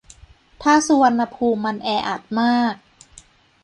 [0.61, 2.75] ถ้าสุวรรณภูมิมันแออัดมาก